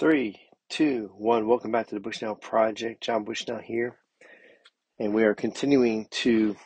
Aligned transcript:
Three, 0.00 0.40
two, 0.70 1.10
one. 1.18 1.46
Welcome 1.46 1.72
back 1.72 1.88
to 1.88 1.94
the 1.94 2.00
Bushnell 2.00 2.34
Project. 2.34 3.02
John 3.02 3.22
Bushnell 3.22 3.58
here. 3.58 3.98
And 4.98 5.12
we 5.12 5.24
are 5.24 5.34
continuing 5.34 6.06
to 6.22 6.56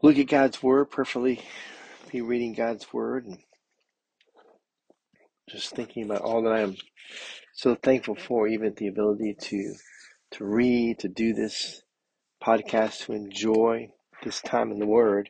look 0.00 0.16
at 0.18 0.28
God's 0.28 0.62
Word, 0.62 0.92
perfectly 0.92 1.42
be 2.12 2.20
reading 2.20 2.54
God's 2.54 2.92
Word 2.92 3.26
and 3.26 3.38
just 5.50 5.74
thinking 5.74 6.04
about 6.04 6.20
all 6.20 6.42
that 6.42 6.52
I 6.52 6.60
am 6.60 6.76
so 7.54 7.74
thankful 7.74 8.14
for, 8.14 8.46
even 8.46 8.74
the 8.76 8.86
ability 8.86 9.34
to 9.40 9.74
to 10.30 10.44
read, 10.44 11.00
to 11.00 11.08
do 11.08 11.34
this 11.34 11.82
podcast, 12.40 13.06
to 13.06 13.14
enjoy 13.14 13.88
this 14.22 14.40
time 14.42 14.70
in 14.70 14.78
the 14.78 14.86
Word. 14.86 15.28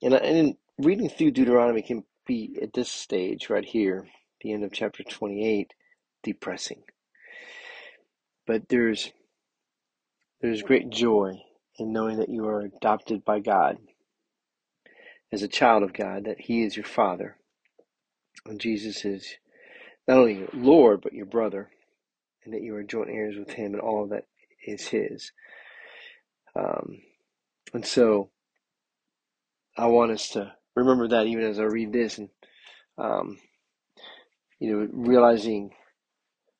And, 0.00 0.14
and 0.14 0.56
reading 0.78 1.10
through 1.10 1.32
Deuteronomy 1.32 1.82
can 1.82 2.04
be 2.26 2.58
at 2.62 2.72
this 2.72 2.90
stage 2.90 3.50
right 3.50 3.66
here, 3.66 4.06
the 4.42 4.52
end 4.52 4.64
of 4.64 4.72
chapter 4.72 5.02
28, 5.02 5.72
depressing. 6.22 6.82
But 8.46 8.68
there's 8.68 9.12
there's 10.40 10.62
great 10.62 10.90
joy 10.90 11.40
in 11.78 11.92
knowing 11.92 12.18
that 12.18 12.28
you 12.28 12.46
are 12.48 12.60
adopted 12.60 13.24
by 13.24 13.38
God 13.38 13.78
as 15.30 15.42
a 15.42 15.48
child 15.48 15.82
of 15.82 15.92
God, 15.92 16.24
that 16.24 16.40
He 16.40 16.62
is 16.62 16.76
your 16.76 16.84
Father. 16.84 17.36
And 18.44 18.60
Jesus 18.60 19.04
is 19.04 19.36
not 20.06 20.18
only 20.18 20.38
your 20.40 20.48
Lord, 20.52 21.00
but 21.00 21.12
your 21.12 21.26
brother, 21.26 21.70
and 22.44 22.52
that 22.52 22.62
you 22.62 22.74
are 22.74 22.82
joint 22.82 23.08
heirs 23.08 23.36
with 23.38 23.52
Him 23.52 23.72
and 23.72 23.80
all 23.80 24.08
that 24.08 24.26
is 24.66 24.88
His. 24.88 25.32
Um, 26.54 26.98
and 27.72 27.86
so 27.86 28.30
I 29.76 29.86
want 29.86 30.10
us 30.10 30.28
to 30.30 30.52
remember 30.74 31.08
that 31.08 31.26
even 31.26 31.44
as 31.44 31.58
I 31.58 31.64
read 31.64 31.92
this 31.92 32.18
and, 32.18 32.28
um, 32.98 33.38
you 34.62 34.70
know, 34.70 34.88
realizing 34.92 35.72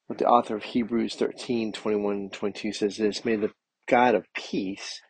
what 0.08 0.18
the 0.18 0.26
author 0.26 0.56
of 0.56 0.64
Hebrews 0.64 1.14
13, 1.14 1.72
21 1.72 2.30
22 2.30 2.72
says 2.72 2.96
this, 2.96 3.24
May 3.24 3.36
the 3.36 3.52
God 3.86 4.16
of 4.16 4.26
peace, 4.34 5.00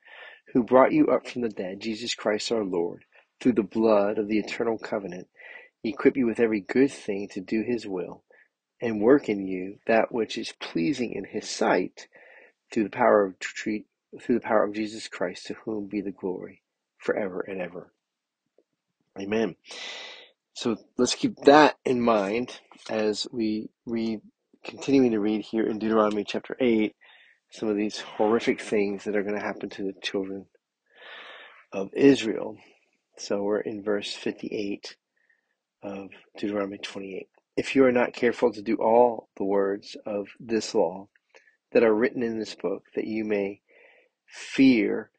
who 0.53 0.63
brought 0.63 0.93
you 0.93 1.07
up 1.07 1.27
from 1.27 1.41
the 1.41 1.49
dead, 1.49 1.81
Jesus 1.81 2.15
Christ 2.15 2.53
our 2.53 2.63
Lord, 2.63 3.07
through 3.41 3.55
the 3.55 3.63
blood 3.63 4.19
of 4.19 4.29
the 4.29 4.39
eternal 4.39 4.77
covenant, 4.77 5.29
equip 5.83 6.19
you 6.19 6.27
with 6.27 6.39
every 6.39 6.61
good 6.61 6.91
thing 6.93 7.29
to 7.29 7.41
do 7.41 7.63
his 7.67 7.87
will, 7.87 8.25
and 8.83 9.01
work 9.01 9.31
in 9.31 9.47
you 9.47 9.79
that 9.87 10.13
which 10.13 10.37
is 10.37 10.53
pleasing 10.61 11.15
in 11.15 11.25
his 11.25 11.49
sight, 11.49 12.09
through 12.71 12.85
the 12.85 12.91
power 12.91 13.25
of 13.25 13.37
through 13.41 14.35
the 14.35 14.41
power 14.41 14.65
of 14.65 14.75
Jesus 14.75 15.09
Christ, 15.09 15.47
to 15.47 15.55
whom 15.65 15.87
be 15.87 16.03
the 16.03 16.11
glory 16.11 16.61
forever 16.99 17.41
and 17.41 17.59
ever. 17.59 17.91
Amen. 19.19 19.57
So 20.63 20.77
let's 20.97 21.17
keep 21.17 21.39
that 21.39 21.75
in 21.85 22.01
mind 22.01 22.61
as 22.89 23.27
we 23.33 23.71
read 23.85 24.21
continuing 24.63 25.11
to 25.11 25.19
read 25.19 25.41
here 25.41 25.67
in 25.67 25.81
Deuteronomy 25.81 26.23
chapter 26.23 26.57
8 26.61 26.95
some 27.51 27.69
of 27.69 27.77
these 27.77 27.99
horrific 27.99 28.61
things 28.61 29.03
that 29.03 29.17
are 29.17 29.25
going 29.25 29.35
to 29.35 29.45
happen 29.45 29.71
to 29.71 29.83
the 29.83 29.95
children 30.01 30.47
of 31.73 31.93
Israel. 31.95 32.59
So 33.19 33.43
we're 33.43 33.59
in 33.59 33.83
verse 33.83 34.15
58 34.15 34.95
of 35.83 36.11
Deuteronomy 36.39 36.79
28. 36.79 37.27
If 37.57 37.75
you 37.75 37.85
are 37.85 37.91
not 37.91 38.13
careful 38.13 38.53
to 38.53 38.63
do 38.63 38.77
all 38.77 39.31
the 39.39 39.45
words 39.45 39.97
of 40.07 40.29
this 40.39 40.77
law 40.77 41.09
that 41.73 41.83
are 41.83 41.93
written 41.93 42.23
in 42.23 42.39
this 42.39 42.55
book, 42.55 42.85
that 42.95 43.09
you 43.09 43.25
may 43.25 43.63
fear 44.29 45.11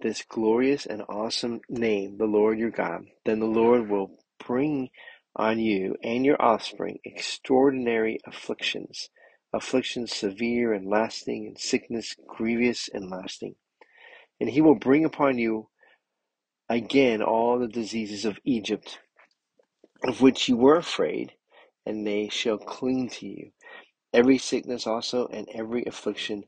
this 0.00 0.22
glorious 0.26 0.86
and 0.86 1.02
awesome 1.10 1.60
name, 1.68 2.16
the 2.16 2.24
Lord 2.24 2.58
your 2.58 2.70
God, 2.70 3.02
then 3.26 3.38
the 3.38 3.44
Lord 3.44 3.90
will 3.90 4.12
bring 4.46 4.90
on 5.34 5.58
you 5.58 5.96
and 6.02 6.24
your 6.24 6.40
offspring 6.40 6.98
extraordinary 7.04 8.18
afflictions, 8.26 9.10
afflictions 9.52 10.14
severe 10.14 10.72
and 10.72 10.88
lasting, 10.88 11.46
and 11.46 11.58
sickness 11.58 12.14
grievous 12.26 12.88
and 12.92 13.10
lasting. 13.10 13.54
And 14.40 14.50
he 14.50 14.60
will 14.60 14.74
bring 14.74 15.04
upon 15.04 15.38
you 15.38 15.68
again 16.68 17.22
all 17.22 17.58
the 17.58 17.68
diseases 17.68 18.24
of 18.24 18.38
Egypt, 18.44 18.98
of 20.04 20.20
which 20.20 20.48
you 20.48 20.56
were 20.56 20.76
afraid, 20.76 21.32
and 21.84 22.06
they 22.06 22.28
shall 22.28 22.58
cling 22.58 23.08
to 23.10 23.26
you. 23.26 23.50
Every 24.12 24.38
sickness 24.38 24.86
also 24.86 25.26
and 25.28 25.46
every 25.54 25.84
affliction 25.84 26.44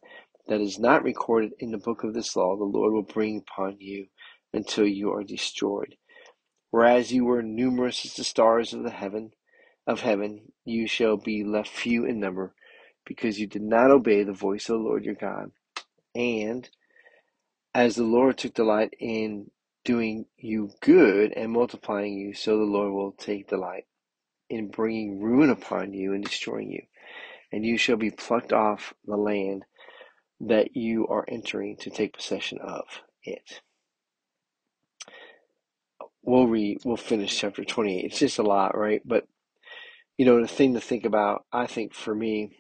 that 0.47 0.61
is 0.61 0.79
not 0.79 1.03
recorded 1.03 1.53
in 1.59 1.71
the 1.71 1.79
book 1.79 2.05
of 2.05 2.15
this 2.15 2.35
law, 2.35 2.57
the 2.57 2.65
Lord 2.65 2.93
will 2.93 3.03
bring 3.03 3.39
upon 3.47 3.77
you 3.79 4.07
until 4.53 4.87
you 4.87 5.13
are 5.13 5.23
destroyed. 5.23 5.97
Whereas 6.71 7.13
you 7.13 7.25
were 7.25 7.43
numerous 7.43 8.05
as 8.05 8.15
the 8.15 8.25
stars 8.25 8.73
of 8.73 8.83
the 8.83 8.91
heaven 8.91 9.33
of 9.87 10.01
heaven, 10.01 10.53
you 10.65 10.87
shall 10.87 11.17
be 11.17 11.43
left 11.45 11.71
few 11.71 12.05
in 12.05 12.21
number, 12.21 12.55
because 13.07 13.41
you 13.41 13.47
did 13.47 13.63
not 13.63 13.91
obey 13.91 14.23
the 14.23 14.33
voice 14.33 14.69
of 14.69 14.79
the 14.79 14.85
Lord 14.85 15.05
your 15.05 15.15
God. 15.15 15.51
And 16.15 16.69
as 17.75 17.97
the 17.97 18.05
Lord 18.05 18.37
took 18.37 18.55
delight 18.55 18.95
in 18.99 19.51
doing 19.85 20.27
you 20.37 20.71
good 20.81 21.33
and 21.33 21.53
multiplying 21.53 22.15
you, 22.15 22.35
so 22.35 22.59
the 22.59 22.65
Lord 22.65 22.93
will 22.93 23.13
take 23.13 23.49
delight 23.49 23.87
in 24.51 24.69
bringing 24.69 25.21
ruin 25.21 25.49
upon 25.51 25.95
you 25.95 26.13
and 26.13 26.23
destroying 26.23 26.71
you. 26.71 26.83
And 27.51 27.65
you 27.65 27.79
shall 27.79 27.97
be 27.97 28.11
plucked 28.11 28.53
off 28.53 28.93
the 29.07 29.17
land 29.17 29.65
that 30.41 30.77
you 30.77 31.07
are 31.09 31.25
entering 31.29 31.77
to 31.79 31.91
take 31.91 32.17
possession 32.17 32.59
of 32.59 32.85
it 33.25 33.63
we'll 36.23 36.47
read, 36.49 36.79
we'll 36.85 36.97
finish 36.99 37.39
chapter 37.39 37.65
28. 37.65 38.05
It's 38.07 38.19
just 38.19 38.39
a 38.39 38.43
lot, 38.45 38.77
right? 38.77 39.03
But, 39.05 39.27
you 40.19 40.27
know, 40.27 40.41
the 40.41 40.49
thing 40.49 40.75
to 40.75 40.81
think 40.81 41.05
about, 41.07 41.45
I 41.53 41.67
think 41.67 41.95
for 41.95 42.15
me, 42.15 42.59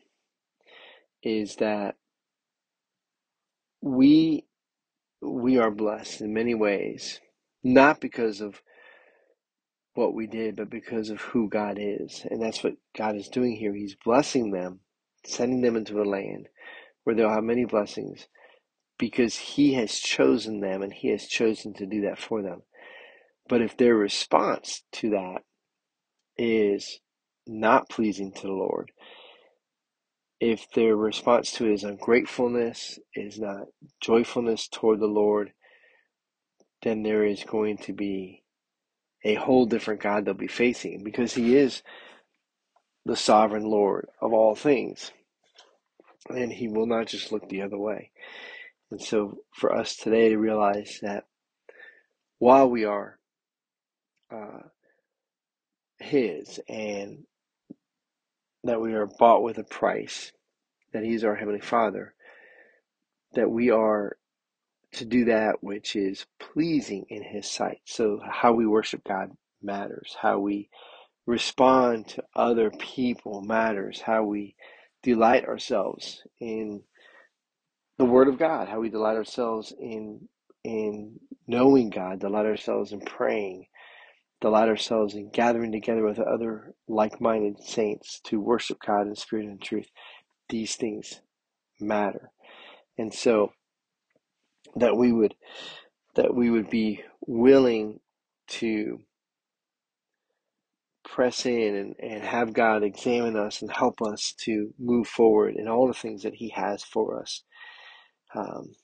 is 1.22 1.56
that 1.56 1.96
we 3.82 4.44
we 5.22 5.58
are 5.58 5.70
blessed 5.72 6.20
in 6.22 6.34
many 6.34 6.54
ways, 6.54 7.20
not 7.64 8.00
because 8.00 8.40
of 8.40 8.62
what 9.94 10.14
we 10.14 10.26
did, 10.26 10.56
but 10.56 10.70
because 10.70 11.10
of 11.10 11.20
who 11.20 11.48
God 11.50 11.78
is. 11.80 12.26
And 12.30 12.42
that's 12.42 12.64
what 12.64 12.74
God 12.96 13.16
is 13.16 13.28
doing 13.28 13.56
here. 13.56 13.74
He's 13.74 13.96
blessing 13.96 14.52
them, 14.52 14.80
sending 15.26 15.62
them 15.62 15.76
into 15.76 16.02
a 16.02 16.04
land 16.04 16.48
where 17.04 17.16
they'll 17.16 17.30
have 17.30 17.44
many 17.44 17.64
blessings 17.66 18.28
because 18.98 19.36
He 19.36 19.74
has 19.74 19.94
chosen 19.98 20.60
them 20.60 20.82
and 20.82 20.92
He 20.92 21.08
has 21.08 21.26
chosen 21.26 21.74
to 21.74 21.86
do 21.86 22.02
that 22.02 22.18
for 22.18 22.42
them. 22.42 22.62
But 23.48 23.62
if 23.62 23.76
their 23.76 23.94
response 23.94 24.82
to 24.94 25.10
that 25.10 25.42
is 26.36 27.00
not 27.46 27.88
pleasing 27.88 28.32
to 28.32 28.42
the 28.42 28.52
Lord, 28.52 28.92
if 30.40 30.70
their 30.72 30.96
response 30.96 31.52
to 31.52 31.66
it 31.66 31.72
is 31.72 31.84
ungratefulness, 31.84 32.98
is 33.14 33.38
not 33.40 33.66
joyfulness 34.00 34.68
toward 34.68 35.00
the 35.00 35.06
Lord, 35.06 35.52
then 36.82 37.02
there 37.02 37.24
is 37.24 37.42
going 37.44 37.78
to 37.78 37.92
be 37.92 38.44
a 39.24 39.34
whole 39.34 39.66
different 39.66 40.00
God 40.00 40.24
they'll 40.24 40.34
be 40.34 40.46
facing 40.46 41.02
because 41.02 41.34
He 41.34 41.56
is 41.56 41.82
the 43.04 43.16
sovereign 43.16 43.64
Lord 43.64 44.08
of 44.20 44.32
all 44.32 44.54
things. 44.54 45.10
And 46.28 46.52
He 46.52 46.68
will 46.68 46.86
not 46.86 47.08
just 47.08 47.32
look 47.32 47.48
the 47.48 47.62
other 47.62 47.78
way. 47.78 48.10
And 48.90 49.00
so 49.00 49.38
for 49.54 49.74
us 49.74 49.96
today 49.96 50.28
to 50.28 50.38
realize 50.38 50.98
that 51.02 51.24
while 52.38 52.70
we 52.70 52.84
are 52.84 53.18
uh, 54.30 54.68
His 55.98 56.60
and 56.68 57.24
that 58.64 58.80
we 58.80 58.94
are 58.94 59.06
bought 59.06 59.42
with 59.42 59.58
a 59.58 59.64
price, 59.64 60.32
that 60.92 61.04
He's 61.04 61.24
our 61.24 61.34
Heavenly 61.34 61.60
Father, 61.60 62.14
that 63.34 63.50
we 63.50 63.70
are 63.70 64.16
to 64.92 65.04
do 65.04 65.26
that 65.26 65.62
which 65.62 65.96
is 65.96 66.26
pleasing 66.38 67.06
in 67.08 67.22
His 67.22 67.50
sight. 67.50 67.80
So, 67.84 68.20
how 68.24 68.52
we 68.52 68.66
worship 68.66 69.04
God 69.04 69.32
matters, 69.62 70.16
how 70.20 70.38
we 70.38 70.70
respond 71.26 72.08
to 72.08 72.24
other 72.34 72.70
people 72.70 73.42
matters, 73.42 74.00
how 74.00 74.24
we 74.24 74.56
delight 75.02 75.44
ourselves 75.44 76.22
in 76.40 76.82
the 77.98 78.04
Word 78.04 78.28
of 78.28 78.38
God, 78.38 78.68
how 78.68 78.80
we 78.80 78.90
delight 78.90 79.16
ourselves 79.16 79.72
in 79.78 80.28
in 80.64 81.20
knowing 81.46 81.90
God, 81.90 82.20
delight 82.20 82.46
ourselves 82.46 82.92
in 82.92 83.00
praying, 83.00 83.67
delight 84.40 84.68
ourselves 84.68 85.14
in 85.14 85.30
gathering 85.30 85.72
together 85.72 86.04
with 86.04 86.18
other 86.18 86.74
like 86.86 87.20
minded 87.20 87.62
saints 87.62 88.20
to 88.24 88.40
worship 88.40 88.78
God 88.84 89.06
in 89.06 89.14
spirit 89.16 89.46
and 89.46 89.60
truth. 89.60 89.88
These 90.48 90.76
things 90.76 91.20
matter. 91.80 92.30
And 92.96 93.12
so 93.12 93.52
that 94.76 94.96
we 94.96 95.12
would 95.12 95.34
that 96.14 96.34
we 96.34 96.50
would 96.50 96.70
be 96.70 97.02
willing 97.26 98.00
to 98.48 98.98
press 101.04 101.46
in 101.46 101.74
and, 101.74 101.94
and 102.00 102.22
have 102.22 102.52
God 102.52 102.82
examine 102.82 103.36
us 103.36 103.62
and 103.62 103.70
help 103.70 104.02
us 104.02 104.34
to 104.44 104.72
move 104.78 105.06
forward 105.06 105.54
in 105.56 105.68
all 105.68 105.86
the 105.86 105.94
things 105.94 106.22
that 106.22 106.34
He 106.34 106.50
has 106.50 106.82
for 106.82 107.20
us. 107.20 107.42
Um, 108.34 108.74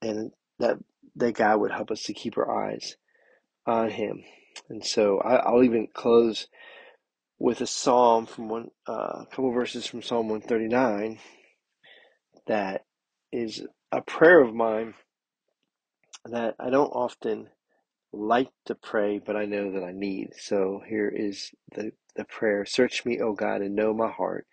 and 0.00 0.30
that 0.58 0.78
that 1.16 1.34
God 1.34 1.60
would 1.60 1.72
help 1.72 1.90
us 1.90 2.02
to 2.04 2.14
keep 2.14 2.38
our 2.38 2.68
eyes 2.70 2.96
on 3.66 3.90
Him. 3.90 4.22
And 4.68 4.84
so 4.84 5.20
I, 5.20 5.36
I'll 5.36 5.64
even 5.64 5.88
close 5.92 6.48
with 7.38 7.60
a 7.60 7.66
psalm 7.66 8.26
from 8.26 8.48
one, 8.48 8.70
uh, 8.88 9.22
a 9.22 9.26
couple 9.30 9.52
verses 9.52 9.86
from 9.86 10.02
Psalm 10.02 10.28
139 10.28 11.18
that 12.46 12.84
is 13.32 13.66
a 13.90 14.00
prayer 14.00 14.40
of 14.40 14.54
mine 14.54 14.94
that 16.24 16.54
I 16.60 16.70
don't 16.70 16.90
often 16.90 17.48
like 18.12 18.50
to 18.66 18.74
pray, 18.74 19.20
but 19.24 19.36
I 19.36 19.46
know 19.46 19.72
that 19.72 19.82
I 19.82 19.92
need. 19.92 20.30
So 20.38 20.82
here 20.86 21.08
is 21.08 21.50
the, 21.74 21.92
the 22.14 22.24
prayer 22.24 22.64
Search 22.64 23.04
me, 23.04 23.20
O 23.20 23.32
God, 23.32 23.62
and 23.62 23.74
know 23.74 23.94
my 23.94 24.10
heart. 24.10 24.46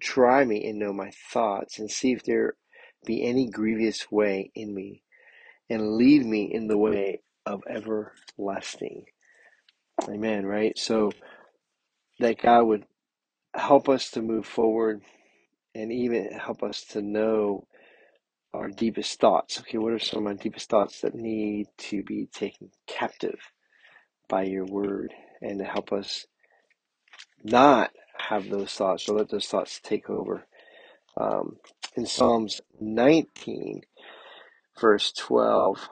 Try 0.00 0.44
me 0.44 0.66
and 0.68 0.78
know 0.78 0.92
my 0.92 1.10
thoughts, 1.32 1.78
and 1.78 1.90
see 1.90 2.12
if 2.12 2.24
there 2.24 2.54
be 3.04 3.24
any 3.24 3.48
grievous 3.48 4.10
way 4.10 4.50
in 4.54 4.74
me, 4.74 5.02
and 5.70 5.96
lead 5.96 6.24
me 6.24 6.50
in 6.52 6.66
the 6.66 6.78
way 6.78 7.20
of 7.46 7.62
everlasting. 7.68 9.04
Amen, 10.08 10.46
right? 10.46 10.78
So 10.78 11.12
that 12.20 12.40
God 12.40 12.64
would 12.64 12.86
help 13.54 13.88
us 13.88 14.10
to 14.12 14.22
move 14.22 14.46
forward 14.46 15.02
and 15.74 15.92
even 15.92 16.32
help 16.32 16.62
us 16.62 16.84
to 16.90 17.02
know 17.02 17.66
our 18.54 18.68
deepest 18.68 19.20
thoughts. 19.20 19.60
Okay, 19.60 19.78
what 19.78 19.92
are 19.92 19.98
some 19.98 20.18
of 20.18 20.24
my 20.24 20.34
deepest 20.42 20.68
thoughts 20.68 21.00
that 21.00 21.14
need 21.14 21.68
to 21.78 22.02
be 22.02 22.26
taken 22.26 22.70
captive 22.86 23.40
by 24.28 24.44
your 24.44 24.64
word 24.66 25.14
and 25.40 25.58
to 25.58 25.64
help 25.64 25.92
us 25.92 26.26
not 27.44 27.92
have 28.18 28.48
those 28.48 28.72
thoughts 28.72 29.08
or 29.08 29.16
let 29.18 29.30
those 29.30 29.46
thoughts 29.46 29.80
take 29.82 30.10
over? 30.10 30.46
Um, 31.16 31.56
in 31.96 32.06
Psalms 32.06 32.60
19, 32.80 33.82
verse 34.80 35.12
12, 35.12 35.88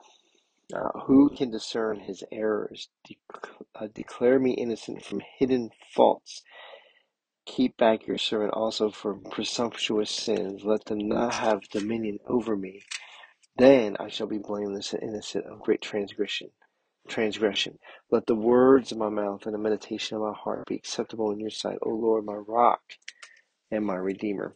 uh, 0.74 1.00
who 1.06 1.30
can 1.30 1.50
discern 1.50 2.00
his 2.00 2.24
errors? 2.32 2.88
De- 3.04 3.18
uh, 3.74 3.88
declare 3.94 4.38
me 4.38 4.52
innocent 4.52 5.04
from 5.04 5.22
hidden 5.38 5.70
faults. 5.94 6.42
Keep 7.46 7.76
back 7.76 8.06
your 8.06 8.18
servant 8.18 8.52
also 8.54 8.90
from 8.90 9.22
presumptuous 9.30 10.10
sins. 10.10 10.64
Let 10.64 10.84
them 10.86 11.08
not 11.08 11.34
have 11.34 11.62
dominion 11.70 12.18
over 12.26 12.56
me. 12.56 12.82
Then 13.56 13.96
I 14.00 14.08
shall 14.08 14.26
be 14.28 14.38
blameless 14.38 14.92
and 14.94 15.02
innocent 15.02 15.46
of 15.46 15.60
great 15.62 15.82
transgression. 15.82 16.50
Transgression. 17.08 17.78
Let 18.10 18.26
the 18.26 18.34
words 18.36 18.92
of 18.92 18.98
my 18.98 19.10
mouth 19.10 19.46
and 19.46 19.54
the 19.54 19.58
meditation 19.58 20.16
of 20.16 20.22
my 20.22 20.32
heart 20.34 20.66
be 20.66 20.76
acceptable 20.76 21.32
in 21.32 21.40
your 21.40 21.50
sight, 21.50 21.78
O 21.82 21.90
Lord, 21.90 22.24
my 22.24 22.34
rock 22.34 22.80
and 23.70 23.84
my 23.84 23.96
redeemer. 23.96 24.54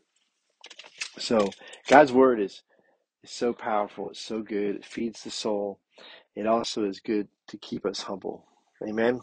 So 1.19 1.51
God's 1.89 2.13
word 2.13 2.41
is, 2.41 2.63
is 3.23 3.31
so 3.31 3.53
powerful. 3.53 4.11
It's 4.11 4.21
so 4.21 4.43
good. 4.43 4.77
It 4.77 4.85
feeds 4.87 5.23
the 5.25 5.31
soul. 5.31 5.81
It 6.37 6.47
also 6.47 6.85
is 6.85 7.01
good 7.01 7.29
to 7.49 7.59
keep 7.59 7.87
us 7.87 8.03
humble. 8.03 8.47
Amen. 8.89 9.21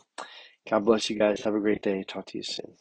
God 0.70 0.86
bless 0.86 1.10
you 1.10 1.20
guys. 1.20 1.42
Have 1.42 1.56
a 1.56 1.60
great 1.60 1.84
day. 1.84 2.04
Talk 2.04 2.28
to 2.28 2.38
you 2.38 2.44
soon. 2.44 2.74